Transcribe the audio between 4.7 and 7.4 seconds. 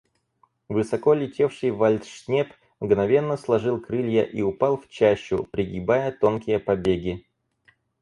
в чащу, пригибая тонкие побеги.